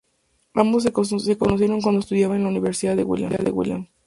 [0.55, 3.87] Ambos se conocieron cuando estudiaban en la universidad de Williams.